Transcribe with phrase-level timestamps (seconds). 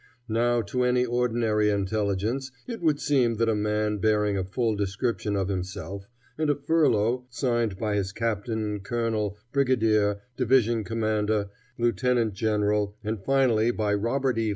[0.29, 5.35] Now to any ordinary intelligence it would seem that a man bearing a full description
[5.35, 6.07] of himself,
[6.39, 13.69] and a furlough signed by his captain, colonel, brigadier, division commander, lieutenant general, and finally
[13.69, 14.49] by Robert E.